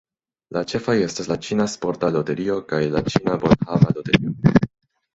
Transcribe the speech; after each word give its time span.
La 0.55 0.63
ĉefaj 0.71 0.95
estas 1.07 1.29
la 1.33 1.37
Ĉina 1.49 1.69
Sporta 1.75 2.11
Loterio 2.17 2.59
kaj 2.75 2.83
la 2.97 3.07
Ĉina 3.13 3.39
Bonhava 3.47 3.97
Loterio. 3.99 4.39